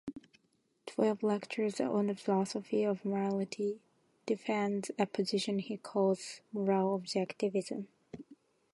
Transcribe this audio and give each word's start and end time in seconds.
Twelve 0.87 1.21
Lectures 1.21 1.79
on 1.79 2.07
the 2.07 2.15
Philosophy 2.15 2.83
of 2.83 3.05
Morality" 3.05 3.81
defends 4.25 4.89
a 4.97 5.05
position 5.05 5.59
he 5.59 5.77
calls 5.77 6.41
"moral 6.51 6.99
objectivism". 6.99 7.85